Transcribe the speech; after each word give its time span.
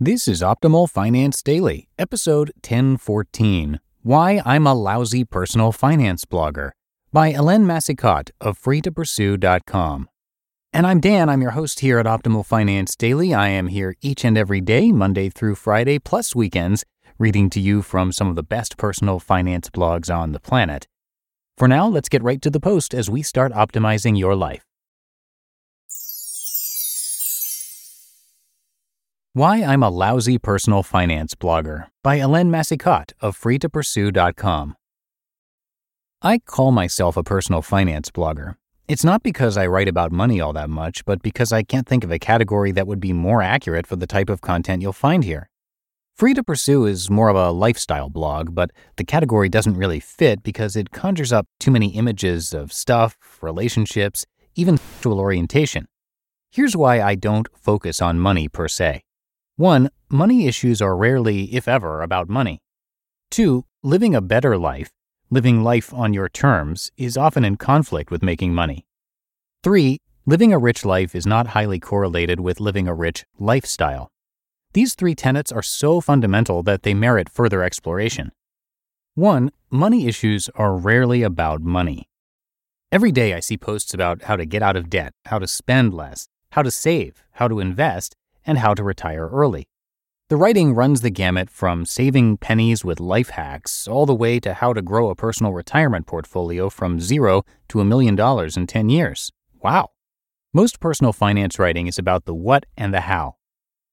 This 0.00 0.26
is 0.26 0.42
Optimal 0.42 0.90
Finance 0.90 1.42
Daily, 1.42 1.88
episode 1.96 2.50
1014 2.56 3.78
Why 4.02 4.42
I'm 4.44 4.66
a 4.66 4.74
Lousy 4.74 5.24
Personal 5.24 5.70
Finance 5.70 6.24
Blogger 6.24 6.70
by 7.12 7.32
Hélène 7.32 7.64
Massicotte 7.64 8.30
of 8.40 8.58
freetopursue.com. 8.58 10.08
And 10.72 10.86
I'm 10.88 10.98
Dan, 10.98 11.28
I'm 11.28 11.40
your 11.40 11.52
host 11.52 11.80
here 11.80 12.00
at 12.00 12.06
Optimal 12.06 12.44
Finance 12.44 12.96
Daily. 12.96 13.32
I 13.32 13.48
am 13.48 13.68
here 13.68 13.94
each 14.00 14.24
and 14.24 14.36
every 14.36 14.60
day, 14.60 14.90
Monday 14.90 15.28
through 15.28 15.54
Friday, 15.54 16.00
plus 16.00 16.34
weekends, 16.34 16.84
reading 17.16 17.48
to 17.50 17.60
you 17.60 17.80
from 17.80 18.10
some 18.10 18.28
of 18.28 18.34
the 18.34 18.42
best 18.42 18.76
personal 18.76 19.20
finance 19.20 19.70
blogs 19.70 20.12
on 20.12 20.32
the 20.32 20.40
planet. 20.40 20.88
For 21.56 21.68
now, 21.68 21.86
let's 21.86 22.08
get 22.08 22.24
right 22.24 22.42
to 22.42 22.50
the 22.50 22.58
post 22.58 22.92
as 22.92 23.08
we 23.08 23.22
start 23.22 23.52
optimizing 23.52 24.18
your 24.18 24.34
life. 24.34 24.64
Why 29.34 29.62
I'm 29.62 29.82
a 29.82 29.88
Lousy 29.88 30.36
Personal 30.36 30.82
Finance 30.82 31.34
Blogger 31.34 31.86
by 32.02 32.18
Hélène 32.18 32.50
Massicotte 32.50 33.14
of 33.22 33.34
freetopursue.com. 33.34 34.76
I 36.20 36.38
call 36.40 36.70
myself 36.70 37.16
a 37.16 37.22
personal 37.22 37.62
finance 37.62 38.10
blogger. 38.10 38.56
It's 38.88 39.04
not 39.04 39.22
because 39.22 39.56
I 39.56 39.66
write 39.68 39.88
about 39.88 40.12
money 40.12 40.38
all 40.38 40.52
that 40.52 40.68
much, 40.68 41.06
but 41.06 41.22
because 41.22 41.50
I 41.50 41.62
can't 41.62 41.88
think 41.88 42.04
of 42.04 42.12
a 42.12 42.18
category 42.18 42.72
that 42.72 42.86
would 42.86 43.00
be 43.00 43.14
more 43.14 43.40
accurate 43.40 43.86
for 43.86 43.96
the 43.96 44.06
type 44.06 44.28
of 44.28 44.42
content 44.42 44.82
you'll 44.82 44.92
find 44.92 45.24
here. 45.24 45.48
Free 46.14 46.34
to 46.34 46.42
Pursue 46.42 46.84
is 46.84 47.08
more 47.08 47.30
of 47.30 47.36
a 47.36 47.52
lifestyle 47.52 48.10
blog, 48.10 48.54
but 48.54 48.70
the 48.96 49.04
category 49.04 49.48
doesn't 49.48 49.78
really 49.78 50.00
fit 50.00 50.42
because 50.42 50.76
it 50.76 50.90
conjures 50.90 51.32
up 51.32 51.46
too 51.58 51.70
many 51.70 51.96
images 51.96 52.52
of 52.52 52.70
stuff, 52.70 53.16
relationships, 53.40 54.26
even 54.56 54.76
sexual 54.76 55.18
orientation. 55.18 55.88
Here's 56.50 56.76
why 56.76 57.00
I 57.00 57.14
don't 57.14 57.48
focus 57.56 58.02
on 58.02 58.18
money 58.18 58.46
per 58.46 58.68
se. 58.68 59.04
One, 59.56 59.90
money 60.08 60.46
issues 60.46 60.80
are 60.80 60.96
rarely, 60.96 61.54
if 61.54 61.68
ever, 61.68 62.02
about 62.02 62.28
money. 62.28 62.60
Two, 63.30 63.64
living 63.82 64.14
a 64.14 64.20
better 64.20 64.56
life, 64.56 64.90
living 65.30 65.62
life 65.62 65.92
on 65.92 66.14
your 66.14 66.28
terms, 66.28 66.90
is 66.96 67.16
often 67.16 67.44
in 67.44 67.56
conflict 67.56 68.10
with 68.10 68.22
making 68.22 68.54
money. 68.54 68.86
Three, 69.62 70.00
living 70.24 70.52
a 70.52 70.58
rich 70.58 70.84
life 70.84 71.14
is 71.14 71.26
not 71.26 71.48
highly 71.48 71.78
correlated 71.78 72.40
with 72.40 72.60
living 72.60 72.88
a 72.88 72.94
rich 72.94 73.24
lifestyle. 73.38 74.10
These 74.72 74.94
three 74.94 75.14
tenets 75.14 75.52
are 75.52 75.62
so 75.62 76.00
fundamental 76.00 76.62
that 76.62 76.82
they 76.82 76.94
merit 76.94 77.28
further 77.28 77.62
exploration. 77.62 78.32
One, 79.14 79.50
money 79.70 80.06
issues 80.06 80.48
are 80.54 80.74
rarely 80.74 81.22
about 81.22 81.60
money. 81.60 82.08
Every 82.90 83.12
day 83.12 83.34
I 83.34 83.40
see 83.40 83.58
posts 83.58 83.92
about 83.92 84.22
how 84.22 84.36
to 84.36 84.46
get 84.46 84.62
out 84.62 84.76
of 84.76 84.88
debt, 84.88 85.12
how 85.26 85.38
to 85.38 85.46
spend 85.46 85.92
less, 85.92 86.28
how 86.52 86.62
to 86.62 86.70
save, 86.70 87.22
how 87.32 87.48
to 87.48 87.60
invest, 87.60 88.16
and 88.46 88.58
how 88.58 88.74
to 88.74 88.82
retire 88.82 89.28
early. 89.28 89.68
The 90.28 90.36
writing 90.36 90.74
runs 90.74 91.02
the 91.02 91.10
gamut 91.10 91.50
from 91.50 91.84
saving 91.84 92.38
pennies 92.38 92.84
with 92.84 93.00
life 93.00 93.30
hacks 93.30 93.86
all 93.86 94.06
the 94.06 94.14
way 94.14 94.40
to 94.40 94.54
how 94.54 94.72
to 94.72 94.80
grow 94.80 95.10
a 95.10 95.14
personal 95.14 95.52
retirement 95.52 96.06
portfolio 96.06 96.70
from 96.70 97.00
zero 97.00 97.42
to 97.68 97.80
a 97.80 97.84
million 97.84 98.16
dollars 98.16 98.56
in 98.56 98.66
10 98.66 98.88
years. 98.88 99.30
Wow. 99.60 99.90
Most 100.54 100.80
personal 100.80 101.12
finance 101.12 101.58
writing 101.58 101.86
is 101.86 101.98
about 101.98 102.24
the 102.24 102.34
what 102.34 102.64
and 102.76 102.94
the 102.94 103.02
how. 103.02 103.36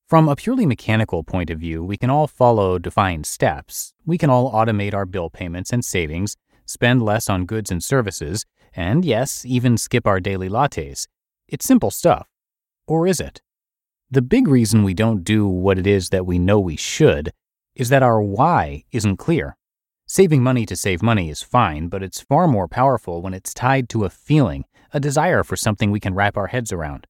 From 0.08 0.30
a 0.30 0.36
purely 0.36 0.66
mechanical 0.66 1.24
point 1.24 1.50
of 1.50 1.60
view, 1.60 1.84
we 1.84 1.98
can 1.98 2.10
all 2.10 2.26
follow 2.26 2.80
defined 2.80 3.26
steps. 3.26 3.94
We 4.06 4.18
can 4.18 4.30
all 4.30 4.52
automate 4.52 4.94
our 4.94 5.06
bill 5.06 5.30
payments 5.30 5.74
and 5.74 5.84
savings, 5.84 6.36
spend 6.66 7.02
less 7.02 7.30
on 7.30 7.46
goods 7.46 7.70
and 7.70 7.84
services, 7.84 8.46
and 8.74 9.04
yes, 9.04 9.46
even 9.46 9.78
skip 9.78 10.08
our 10.08 10.20
daily 10.20 10.50
lattes. 10.50 11.08
It's 11.48 11.66
simple 11.66 11.92
stuff. 11.92 12.28
Or 12.88 13.08
is 13.08 13.20
it? 13.20 13.42
The 14.12 14.24
big 14.24 14.48
reason 14.48 14.82
we 14.82 14.96
don't 14.96 15.24
do 15.24 15.48
what 15.48 15.78
it 15.78 15.86
is 15.86 16.10
that 16.10 16.26
we 16.26 16.40
know 16.40 16.60
we 16.60 16.76
should 16.76 17.32
is 17.76 17.90
that 17.90 18.02
our 18.02 18.20
why 18.20 18.84
isn't 18.92 19.18
clear. 19.18 19.56
Saving 20.08 20.42
money 20.42 20.66
to 20.66 20.76
save 20.76 21.04
money 21.04 21.30
is 21.30 21.44
fine, 21.44 21.90
but 21.90 22.02
it's 22.02 22.20
far 22.20 22.48
more 22.48 22.68
powerful 22.68 23.22
when 23.22 23.36
it's 23.36 23.54
tied 23.54 23.88
to 23.90 24.06
a 24.06 24.10
feeling, 24.10 24.66
a 24.92 25.00
desire 25.00 25.44
for 25.44 25.56
something 25.56 25.92
we 25.92 26.00
can 26.00 26.16
wrap 26.16 26.38
our 26.38 26.48
heads 26.48 26.74
around. 26.74 27.06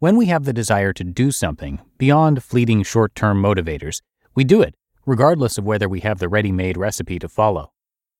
When 0.00 0.16
we 0.16 0.26
have 0.26 0.42
the 0.42 0.52
desire 0.52 0.92
to 0.94 1.04
do 1.04 1.30
something, 1.30 1.78
beyond 1.96 2.42
fleeting 2.42 2.82
short 2.82 3.14
term 3.14 3.40
motivators, 3.40 4.00
we 4.34 4.42
do 4.42 4.62
it, 4.62 4.74
regardless 5.06 5.58
of 5.58 5.64
whether 5.64 5.88
we 5.88 6.00
have 6.00 6.18
the 6.18 6.28
ready 6.28 6.50
made 6.50 6.76
recipe 6.76 7.20
to 7.20 7.28
follow. 7.28 7.70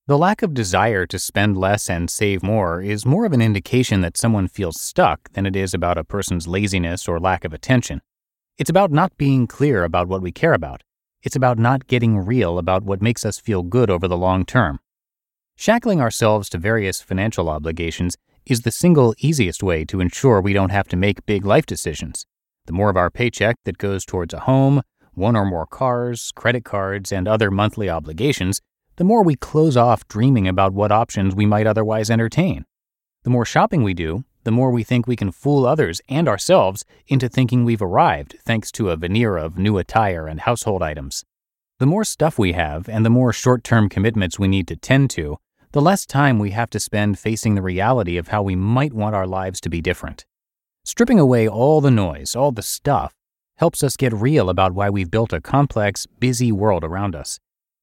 The 0.06 0.16
lack 0.16 0.42
of 0.42 0.54
desire 0.54 1.06
to 1.06 1.18
spend 1.18 1.56
less 1.56 1.90
and 1.90 2.08
save 2.08 2.44
more 2.44 2.80
is 2.80 3.04
more 3.04 3.24
of 3.24 3.32
an 3.32 3.42
indication 3.42 4.00
that 4.02 4.16
someone 4.16 4.46
feels 4.46 4.80
stuck 4.80 5.32
than 5.32 5.44
it 5.44 5.56
is 5.56 5.74
about 5.74 5.98
a 5.98 6.04
person's 6.04 6.46
laziness 6.46 7.08
or 7.08 7.18
lack 7.18 7.44
of 7.44 7.52
attention. 7.52 8.00
It's 8.58 8.70
about 8.70 8.90
not 8.90 9.16
being 9.16 9.46
clear 9.46 9.82
about 9.82 10.08
what 10.08 10.20
we 10.20 10.30
care 10.30 10.52
about. 10.52 10.82
It's 11.22 11.34
about 11.34 11.58
not 11.58 11.86
getting 11.86 12.18
real 12.18 12.58
about 12.58 12.82
what 12.84 13.00
makes 13.00 13.24
us 13.24 13.40
feel 13.40 13.62
good 13.62 13.90
over 13.90 14.06
the 14.06 14.16
long 14.16 14.44
term. 14.44 14.78
Shackling 15.56 16.00
ourselves 16.00 16.48
to 16.50 16.58
various 16.58 17.00
financial 17.00 17.48
obligations 17.48 18.16
is 18.44 18.60
the 18.60 18.70
single 18.70 19.14
easiest 19.18 19.62
way 19.62 19.84
to 19.86 20.00
ensure 20.00 20.40
we 20.40 20.52
don't 20.52 20.70
have 20.70 20.86
to 20.88 20.96
make 20.96 21.24
big 21.24 21.46
life 21.46 21.64
decisions. 21.64 22.26
The 22.66 22.72
more 22.72 22.90
of 22.90 22.96
our 22.96 23.10
paycheck 23.10 23.56
that 23.64 23.78
goes 23.78 24.04
towards 24.04 24.34
a 24.34 24.40
home, 24.40 24.82
one 25.14 25.34
or 25.34 25.46
more 25.46 25.66
cars, 25.66 26.30
credit 26.34 26.64
cards, 26.64 27.10
and 27.10 27.26
other 27.26 27.50
monthly 27.50 27.88
obligations, 27.88 28.60
the 28.96 29.04
more 29.04 29.24
we 29.24 29.34
close 29.34 29.76
off 29.76 30.06
dreaming 30.08 30.46
about 30.46 30.74
what 30.74 30.92
options 30.92 31.34
we 31.34 31.46
might 31.46 31.66
otherwise 31.66 32.10
entertain. 32.10 32.66
The 33.24 33.30
more 33.30 33.46
shopping 33.46 33.82
we 33.82 33.94
do, 33.94 34.24
the 34.44 34.50
more 34.50 34.70
we 34.70 34.82
think 34.82 35.06
we 35.06 35.16
can 35.16 35.30
fool 35.30 35.66
others 35.66 36.00
and 36.08 36.28
ourselves 36.28 36.84
into 37.06 37.28
thinking 37.28 37.64
we've 37.64 37.82
arrived 37.82 38.36
thanks 38.44 38.70
to 38.72 38.91
a 38.91 38.97
veneer 38.97 39.36
of 39.36 39.58
new 39.58 39.78
attire 39.78 40.26
and 40.26 40.41
household 40.41 40.82
items. 40.82 41.25
The 41.78 41.86
more 41.86 42.04
stuff 42.04 42.38
we 42.38 42.52
have 42.52 42.88
and 42.88 43.04
the 43.04 43.10
more 43.10 43.32
short 43.32 43.64
term 43.64 43.88
commitments 43.88 44.38
we 44.38 44.48
need 44.48 44.69
to 44.69 44.76
tend 44.76 45.10
to, 45.10 45.38
the 45.72 45.81
less 45.81 46.05
time 46.05 46.38
we 46.38 46.50
have 46.50 46.70
to 46.70 46.81
spend 46.81 47.19
facing 47.19 47.55
the 47.55 47.62
reality 47.62 48.16
of 48.16 48.28
how 48.28 48.43
we 48.43 48.55
might 48.55 48.93
want 48.93 49.14
our 49.14 49.26
lives 49.26 49.61
to 49.62 49.70
be 49.70 49.81
different. 49.81 50.26
Stripping 50.84 51.19
away 51.19 51.49
all 51.49 51.81
the 51.81 51.90
noise, 51.90 52.37
all 52.37 52.52
the 52.52 52.62
stuff, 52.62 53.14
helps 53.56 53.82
us 53.82 53.96
get 53.96 54.12
real 54.12 54.50
about 54.50 54.75
why 54.75 54.90
we've 54.90 55.11
built 55.11 55.32
a 55.32 55.40
complex, 55.40 56.06
busy 56.19 56.52
world 56.52 56.84
around 56.84 57.14
us. 57.14 57.38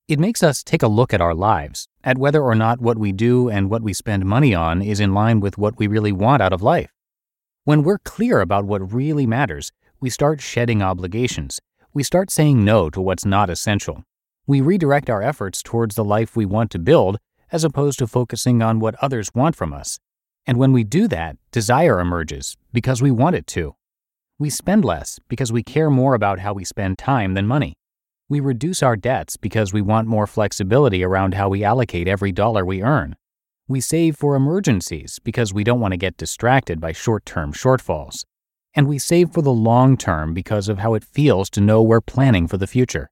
It 0.09 0.17
makes 0.19 0.41
us 0.41 0.63
take 0.63 0.81
a 0.81 0.88
look 0.88 1.13
at 1.13 1.21
our 1.21 1.35
lives, 1.35 1.88
at 2.03 2.17
whether 2.17 2.41
or 2.41 2.56
not 2.56 2.81
what 2.81 2.97
we 2.97 3.11
do 3.11 3.47
and 3.47 3.69
what 3.69 3.83
we 3.83 3.94
spend 3.94 4.25
money 4.25 4.56
on 4.56 4.81
is 4.81 5.00
in 5.00 5.13
line 5.13 5.39
with 5.39 5.59
what 5.59 5.77
we 5.77 5.85
really 5.85 6.11
want 6.11 6.41
out 6.41 6.51
of 6.51 6.63
life. 6.63 6.89
When 7.63 7.83
we're 7.83 8.00
clear 8.00 8.41
about 8.41 8.65
what 8.65 8.91
really 8.91 9.27
matters, 9.27 9.71
we 10.00 10.09
start 10.09 10.41
shedding 10.41 10.81
obligations. 10.81 11.59
We 11.94 12.01
start 12.01 12.31
saying 12.31 12.65
no 12.65 12.89
to 12.89 13.00
what's 13.00 13.23
not 13.23 13.51
essential. 13.51 14.03
We 14.47 14.61
redirect 14.61 15.11
our 15.11 15.21
efforts 15.21 15.61
towards 15.61 15.94
the 15.94 16.03
life 16.03 16.35
we 16.35 16.44
want 16.44 16.71
to 16.71 16.79
build 16.79 17.19
as 17.51 17.63
opposed 17.63 18.00
to 18.00 18.07
focusing 18.07 18.63
on 18.63 18.79
what 18.79 18.95
others 19.03 19.29
want 19.35 19.56
from 19.56 19.73
us. 19.73 20.00
And 20.47 20.57
when 20.57 20.73
we 20.73 20.83
do 20.83 21.07
that, 21.09 21.38
desire 21.51 22.00
emerges 22.00 22.57
because 22.73 23.00
we 23.00 23.11
want 23.11 23.35
it 23.35 23.45
to. 23.47 23.75
We 24.39 24.50
spend 24.50 24.83
less 24.83 25.19
because 25.27 25.51
we 25.51 25.61
care 25.61 25.91
more 25.91 26.15
about 26.15 26.39
how 26.39 26.53
we 26.53 26.65
spend 26.65 26.97
time 26.97 27.35
than 27.35 27.45
money. 27.45 27.75
We 28.31 28.40
reduce 28.42 28.84
our 28.84 28.96
debts 28.96 29.38
because 29.38 29.74
we 29.74 29.81
want 29.81 30.08
more 30.08 30.28
flexibility 30.28 31.04
around 31.04 31.34
how 31.34 31.50
we 31.50 31.64
allocate 31.64 32.08
every 32.08 32.31
dollar 32.31 32.64
we 32.64 32.84
earn. 32.84 33.16
We 33.68 33.81
save 33.81 34.18
for 34.18 34.36
emergencies 34.36 35.18
because 35.24 35.52
we 35.52 35.64
don't 35.64 35.80
want 35.80 35.94
to 35.94 35.98
get 35.98 36.16
distracted 36.16 36.80
by 36.80 36.92
short 36.92 37.26
term 37.26 37.54
shortfalls. 37.54 38.26
And 38.76 38.88
we 38.88 39.00
save 39.00 39.31
for 39.31 39.42
the 39.42 39.52
long 39.52 39.98
term 39.98 40.36
because 40.36 40.70
of 40.70 40.78
how 40.78 40.94
it 40.94 41.04
feels 41.04 41.50
to 41.50 41.62
know 41.62 41.81
we're 41.81 42.02
planning 42.02 42.48
for 42.48 42.58
the 42.58 42.68
future. 42.68 43.10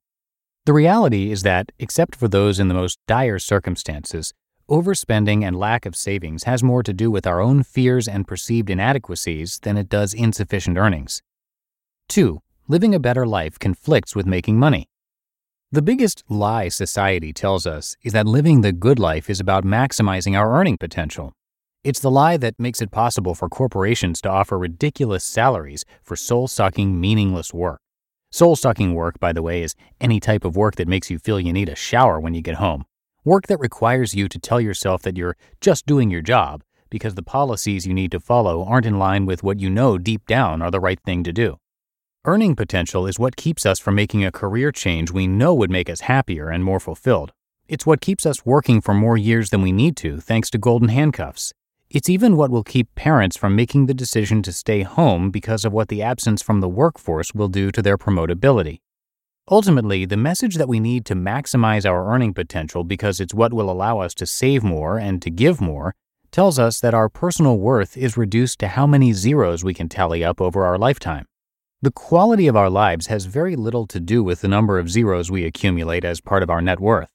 The 0.66 0.74
reality 0.74 1.32
is 1.32 1.42
that, 1.42 1.72
except 1.80 2.16
for 2.16 2.28
those 2.28 2.60
in 2.60 2.68
the 2.68 2.76
most 2.76 3.00
dire 3.08 3.40
circumstances, 3.40 4.36
overspending 4.70 5.44
and 5.44 5.58
lack 5.58 5.88
of 5.88 5.96
savings 5.96 6.44
has 6.44 6.62
more 6.62 6.84
to 6.84 6.94
do 6.94 7.10
with 7.10 7.26
our 7.26 7.42
own 7.42 7.64
fears 7.64 8.08
and 8.08 8.28
perceived 8.28 8.70
inadequacies 8.70 9.58
than 9.64 9.78
it 9.78 9.90
does 9.90 10.14
insufficient 10.14 10.78
earnings. 10.78 11.24
2. 12.10 12.40
Living 12.68 12.94
a 12.94 13.00
better 13.00 13.26
life 13.26 13.58
conflicts 13.58 14.16
with 14.16 14.28
making 14.28 14.60
money. 14.60 14.88
The 15.70 15.82
biggest 15.82 16.24
lie 16.30 16.70
society 16.70 17.34
tells 17.34 17.68
us 17.68 17.98
is 18.02 18.14
that 18.14 18.26
living 18.26 18.62
the 18.62 18.72
good 18.72 19.00
life 19.00 19.30
is 19.30 19.42
about 19.42 19.66
maximizing 19.66 20.40
our 20.40 20.58
earning 20.58 20.78
potential. 20.78 21.34
It's 21.84 22.00
the 22.00 22.10
lie 22.10 22.38
that 22.38 22.58
makes 22.58 22.82
it 22.82 22.90
possible 22.90 23.36
for 23.36 23.50
corporations 23.50 24.22
to 24.22 24.30
offer 24.30 24.58
ridiculous 24.58 25.26
salaries 25.26 25.84
for 26.02 26.16
soul 26.16 26.48
sucking, 26.48 27.02
meaningless 27.02 27.54
work. 27.54 27.82
Soul 28.32 28.56
sucking 28.56 28.94
work, 28.94 29.20
by 29.20 29.34
the 29.34 29.42
way, 29.42 29.62
is 29.62 29.76
any 30.00 30.22
type 30.22 30.46
of 30.46 30.56
work 30.56 30.78
that 30.78 30.88
makes 30.88 31.12
you 31.12 31.20
feel 31.20 31.38
you 31.38 31.52
need 31.52 31.68
a 31.68 31.76
shower 31.76 32.18
when 32.18 32.34
you 32.34 32.42
get 32.42 32.56
home. 32.56 32.86
Work 33.26 33.48
that 33.48 33.60
requires 33.60 34.16
you 34.16 34.30
to 34.30 34.40
tell 34.40 34.62
yourself 34.62 35.02
that 35.02 35.18
you're 35.18 35.36
just 35.60 35.86
doing 35.86 36.10
your 36.10 36.22
job 36.22 36.64
because 36.90 37.16
the 37.16 37.24
policies 37.24 37.86
you 37.86 37.94
need 37.94 38.12
to 38.12 38.22
follow 38.22 38.64
aren't 38.64 38.86
in 38.86 38.98
line 38.98 39.26
with 39.26 39.44
what 39.44 39.60
you 39.60 39.70
know 39.70 39.98
deep 39.98 40.26
down 40.28 40.62
are 40.62 40.72
the 40.72 40.80
right 40.80 41.02
thing 41.02 41.26
to 41.26 41.34
do. 41.34 41.58
Earning 42.28 42.58
potential 42.58 43.08
is 43.08 43.18
what 43.18 43.38
keeps 43.38 43.66
us 43.66 43.80
from 43.80 43.96
making 43.96 44.26
a 44.26 44.34
career 44.34 44.70
change 44.70 45.12
we 45.12 45.28
know 45.28 45.54
would 45.54 45.72
make 45.72 45.90
us 45.90 46.02
happier 46.02 46.50
and 46.50 46.62
more 46.62 46.82
fulfilled. 46.82 47.32
It's 47.70 47.86
what 47.86 48.02
keeps 48.02 48.26
us 48.26 48.46
working 48.46 48.82
for 48.82 48.94
more 48.94 49.16
years 49.16 49.50
than 49.50 49.62
we 49.62 49.72
need 49.72 49.96
to, 49.98 50.20
thanks 50.20 50.50
to 50.50 50.58
golden 50.58 50.90
handcuffs. 50.90 51.54
It's 51.90 52.10
even 52.10 52.36
what 52.36 52.52
will 52.52 52.66
keep 52.66 52.94
parents 52.96 53.38
from 53.38 53.56
making 53.56 53.86
the 53.86 53.94
decision 53.94 54.42
to 54.42 54.52
stay 54.52 54.82
home 54.82 55.32
because 55.32 55.64
of 55.64 55.72
what 55.72 55.88
the 55.88 56.02
absence 56.02 56.42
from 56.42 56.60
the 56.60 56.68
workforce 56.68 57.34
will 57.34 57.48
do 57.48 57.72
to 57.72 57.82
their 57.82 57.98
promotability. 57.98 58.82
Ultimately, 59.50 60.04
the 60.04 60.18
message 60.18 60.56
that 60.56 60.68
we 60.68 60.82
need 60.82 61.06
to 61.06 61.16
maximize 61.16 61.90
our 61.90 62.14
earning 62.14 62.34
potential 62.34 62.84
because 62.84 63.22
it's 63.22 63.34
what 63.34 63.54
will 63.54 63.72
allow 63.72 64.00
us 64.00 64.14
to 64.16 64.26
save 64.26 64.66
more 64.66 65.00
and 65.00 65.22
to 65.22 65.30
give 65.30 65.62
more 65.62 65.96
tells 66.32 66.60
us 66.60 66.82
that 66.82 66.94
our 66.94 67.08
personal 67.08 67.58
worth 67.58 67.96
is 67.96 68.18
reduced 68.18 68.60
to 68.60 68.68
how 68.68 68.86
many 68.86 69.14
zeros 69.14 69.64
we 69.64 69.74
can 69.74 69.88
tally 69.88 70.26
up 70.26 70.42
over 70.42 70.66
our 70.66 70.78
lifetime. 70.78 71.26
The 71.80 71.92
quality 71.92 72.48
of 72.48 72.56
our 72.56 72.72
lives 72.72 73.06
has 73.06 73.26
very 73.26 73.56
little 73.56 73.86
to 73.86 74.00
do 74.00 74.24
with 74.24 74.42
the 74.42 74.48
number 74.48 74.80
of 74.80 74.90
zeros 74.90 75.30
we 75.30 75.46
accumulate 75.46 76.04
as 76.04 76.20
part 76.20 76.42
of 76.42 76.50
our 76.50 76.60
net 76.60 76.80
worth. 76.80 77.10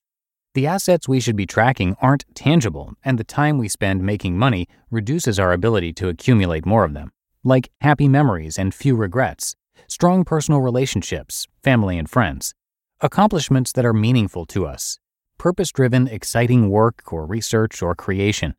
The 0.55 0.69
assets 0.69 1.09
we 1.09 1.19
should 1.19 1.35
be 1.35 1.47
tracking 1.47 1.97
aren't 2.01 2.33
tangible, 2.37 2.93
and 3.05 3.19
the 3.19 3.25
time 3.25 3.59
we 3.59 3.67
spend 3.67 4.05
making 4.05 4.39
money 4.39 4.69
reduces 4.89 5.41
our 5.41 5.53
ability 5.53 5.93
to 5.95 6.09
accumulate 6.09 6.65
more 6.65 6.85
of 6.85 6.95
them, 6.95 7.11
like 7.43 7.73
happy 7.81 8.07
memories 8.07 8.57
and 8.57 8.73
few 8.73 8.95
regrets, 8.95 9.57
strong 9.89 10.25
personal 10.25 10.61
relationships, 10.61 11.49
family 11.65 11.99
and 11.99 12.09
friends, 12.09 12.55
accomplishments 13.01 13.73
that 13.73 13.85
are 13.85 13.93
meaningful 13.93 14.47
to 14.47 14.65
us, 14.65 15.01
purpose 15.39 15.73
driven, 15.73 16.07
exciting 16.07 16.71
work 16.71 17.13
or 17.13 17.27
research 17.27 17.83
or 17.83 17.97
creation, 17.97 18.55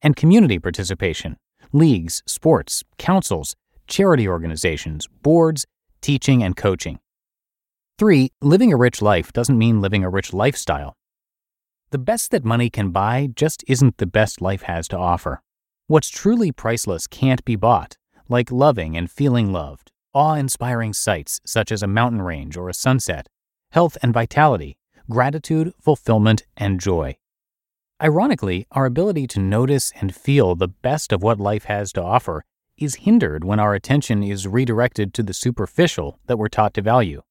and 0.00 0.16
community 0.16 0.58
participation, 0.58 1.36
leagues, 1.74 2.22
sports, 2.24 2.84
councils, 2.96 3.54
charity 3.86 4.28
organizations, 4.28 5.08
boards, 5.22 5.66
teaching, 6.00 6.42
and 6.42 6.56
coaching. 6.56 6.98
3. 7.98 8.30
Living 8.40 8.72
a 8.72 8.76
rich 8.76 9.00
life 9.02 9.32
doesn't 9.32 9.58
mean 9.58 9.80
living 9.80 10.02
a 10.02 10.10
rich 10.10 10.32
lifestyle. 10.32 10.96
The 11.90 11.98
best 11.98 12.30
that 12.30 12.44
money 12.44 12.70
can 12.70 12.90
buy 12.90 13.28
just 13.34 13.62
isn't 13.68 13.98
the 13.98 14.06
best 14.06 14.40
life 14.40 14.62
has 14.62 14.88
to 14.88 14.98
offer. 14.98 15.42
What's 15.88 16.08
truly 16.08 16.50
priceless 16.50 17.06
can't 17.06 17.44
be 17.44 17.54
bought, 17.54 17.98
like 18.28 18.50
loving 18.50 18.96
and 18.96 19.10
feeling 19.10 19.52
loved, 19.52 19.90
awe 20.14 20.34
inspiring 20.34 20.94
sights 20.94 21.40
such 21.44 21.70
as 21.70 21.82
a 21.82 21.86
mountain 21.86 22.22
range 22.22 22.56
or 22.56 22.68
a 22.68 22.74
sunset, 22.74 23.28
health 23.72 23.98
and 24.02 24.14
vitality, 24.14 24.78
gratitude, 25.10 25.74
fulfillment, 25.80 26.44
and 26.56 26.80
joy. 26.80 27.16
Ironically, 28.02 28.66
our 28.72 28.86
ability 28.86 29.26
to 29.28 29.40
notice 29.40 29.92
and 30.00 30.14
feel 30.14 30.54
the 30.54 30.68
best 30.68 31.12
of 31.12 31.22
what 31.22 31.38
life 31.38 31.64
has 31.64 31.92
to 31.92 32.02
offer 32.02 32.44
is 32.76 32.96
hindered 32.96 33.44
when 33.44 33.60
our 33.60 33.74
attention 33.74 34.22
is 34.22 34.46
redirected 34.46 35.14
to 35.14 35.22
the 35.22 35.34
superficial 35.34 36.18
that 36.26 36.38
we're 36.38 36.48
taught 36.48 36.74
to 36.74 36.82
value. 36.82 37.22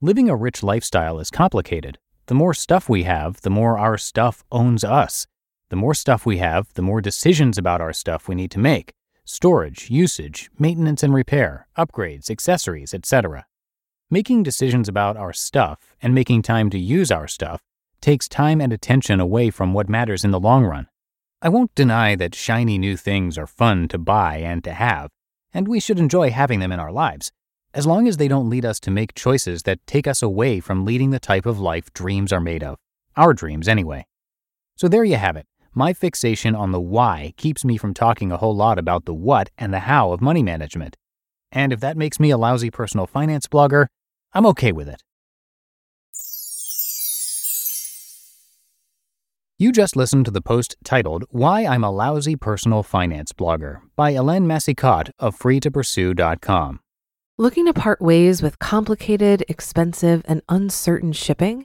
Living 0.00 0.28
a 0.28 0.36
rich 0.36 0.62
lifestyle 0.62 1.18
is 1.18 1.30
complicated, 1.30 1.98
the 2.26 2.34
more 2.34 2.54
stuff 2.54 2.88
we 2.88 3.04
have, 3.04 3.40
the 3.42 3.50
more 3.50 3.78
our 3.78 3.96
stuff 3.96 4.44
owns 4.50 4.82
us. 4.82 5.26
The 5.68 5.76
more 5.76 5.94
stuff 5.94 6.26
we 6.26 6.38
have, 6.38 6.72
the 6.74 6.82
more 6.82 7.00
decisions 7.00 7.58
about 7.58 7.80
our 7.80 7.92
stuff 7.92 8.28
we 8.28 8.34
need 8.34 8.50
to 8.52 8.58
make 8.58 8.92
storage, 9.24 9.90
usage, 9.90 10.50
maintenance 10.56 11.02
and 11.02 11.12
repair, 11.12 11.66
upgrades, 11.76 12.30
accessories, 12.30 12.94
etc. 12.94 13.44
Making 14.08 14.44
decisions 14.44 14.88
about 14.88 15.16
our 15.16 15.32
stuff 15.32 15.96
and 16.00 16.14
making 16.14 16.42
time 16.42 16.70
to 16.70 16.78
use 16.78 17.10
our 17.10 17.26
stuff 17.26 17.60
takes 18.00 18.28
time 18.28 18.60
and 18.60 18.72
attention 18.72 19.18
away 19.18 19.50
from 19.50 19.72
what 19.72 19.88
matters 19.88 20.24
in 20.24 20.30
the 20.30 20.38
long 20.38 20.64
run. 20.64 20.86
I 21.42 21.48
won't 21.48 21.74
deny 21.74 22.16
that 22.16 22.34
shiny 22.34 22.78
new 22.78 22.96
things 22.96 23.36
are 23.36 23.46
fun 23.46 23.88
to 23.88 23.98
buy 23.98 24.38
and 24.38 24.64
to 24.64 24.72
have, 24.72 25.10
and 25.52 25.68
we 25.68 25.80
should 25.80 25.98
enjoy 25.98 26.30
having 26.30 26.60
them 26.60 26.72
in 26.72 26.80
our 26.80 26.92
lives 26.92 27.30
as 27.76 27.86
long 27.86 28.08
as 28.08 28.16
they 28.16 28.26
don't 28.26 28.48
lead 28.48 28.64
us 28.64 28.80
to 28.80 28.90
make 28.90 29.14
choices 29.14 29.64
that 29.64 29.86
take 29.86 30.06
us 30.06 30.22
away 30.22 30.60
from 30.60 30.86
leading 30.86 31.10
the 31.10 31.20
type 31.20 31.44
of 31.44 31.60
life 31.60 31.92
dreams 31.92 32.32
are 32.32 32.40
made 32.40 32.64
of. 32.64 32.78
Our 33.18 33.34
dreams, 33.34 33.68
anyway. 33.68 34.06
So 34.76 34.88
there 34.88 35.04
you 35.04 35.16
have 35.16 35.36
it. 35.36 35.46
My 35.74 35.92
fixation 35.92 36.54
on 36.54 36.72
the 36.72 36.80
why 36.80 37.34
keeps 37.36 37.66
me 37.66 37.76
from 37.76 37.92
talking 37.92 38.32
a 38.32 38.38
whole 38.38 38.56
lot 38.56 38.78
about 38.78 39.04
the 39.04 39.12
what 39.12 39.50
and 39.58 39.74
the 39.74 39.80
how 39.80 40.12
of 40.12 40.22
money 40.22 40.42
management. 40.42 40.96
And 41.52 41.70
if 41.70 41.80
that 41.80 41.98
makes 41.98 42.18
me 42.18 42.30
a 42.30 42.38
lousy 42.38 42.70
personal 42.70 43.06
finance 43.06 43.46
blogger, 43.46 43.88
I'm 44.32 44.46
okay 44.46 44.72
with 44.72 44.88
it. 44.88 45.02
You 49.58 49.72
just 49.72 49.96
listened 49.96 50.26
to 50.26 50.30
the 50.30 50.42
post 50.42 50.76
titled 50.84 51.24
Why 51.30 51.64
I'm 51.64 51.82
a 51.82 51.90
Lousy 51.90 52.36
Personal 52.36 52.82
Finance 52.82 53.32
Blogger 53.32 53.80
by 53.96 54.12
Hélène 54.12 54.44
Massicotte 54.44 55.08
of 55.18 55.34
freetopursue.com. 55.38 56.80
Looking 57.38 57.64
to 57.64 57.72
part 57.72 58.02
ways 58.02 58.42
with 58.42 58.58
complicated, 58.58 59.44
expensive, 59.48 60.20
and 60.26 60.42
uncertain 60.50 61.12
shipping? 61.12 61.64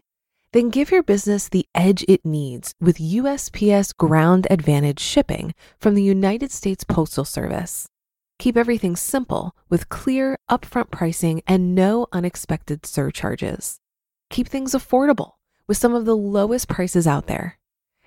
Then 0.53 0.69
give 0.69 0.89
your 0.89 1.03
business 1.03 1.49
the 1.49 1.65
edge 1.75 2.05
it 2.07 2.23
needs 2.23 2.73
with 2.79 2.97
USPS 2.97 3.97
Ground 3.97 4.47
Advantage 4.49 5.01
shipping 5.01 5.53
from 5.77 5.95
the 5.95 6.03
United 6.03 6.53
States 6.53 6.85
Postal 6.85 7.25
Service. 7.25 7.89
Keep 8.39 8.55
everything 8.55 8.95
simple 8.95 9.53
with 9.69 9.89
clear, 9.89 10.37
upfront 10.49 10.91
pricing 10.91 11.41
and 11.45 11.75
no 11.75 12.07
unexpected 12.13 12.85
surcharges. 12.85 13.79
Keep 14.29 14.47
things 14.47 14.71
affordable 14.71 15.31
with 15.67 15.75
some 15.75 15.93
of 15.93 16.05
the 16.05 16.15
lowest 16.15 16.69
prices 16.69 17.05
out 17.05 17.27
there. 17.27 17.57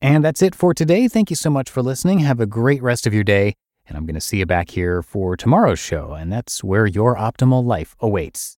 And 0.00 0.24
that's 0.24 0.42
it 0.42 0.54
for 0.54 0.72
today. 0.72 1.08
Thank 1.08 1.30
you 1.30 1.36
so 1.36 1.50
much 1.50 1.68
for 1.68 1.82
listening. 1.82 2.20
Have 2.20 2.40
a 2.40 2.46
great 2.46 2.82
rest 2.82 3.06
of 3.06 3.12
your 3.12 3.24
day. 3.24 3.54
And 3.86 3.96
I'm 3.96 4.06
going 4.06 4.14
to 4.14 4.20
see 4.20 4.38
you 4.38 4.46
back 4.46 4.70
here 4.70 5.02
for 5.02 5.36
tomorrow's 5.36 5.78
show. 5.78 6.12
And 6.12 6.32
that's 6.32 6.62
where 6.62 6.86
your 6.86 7.16
optimal 7.16 7.64
life 7.64 7.96
awaits. 8.00 8.56